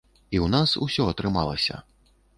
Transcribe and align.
І 0.21 0.37
ў 0.39 0.47
нас 0.55 0.73
усё 0.85 1.05
атрымалася! 1.13 1.77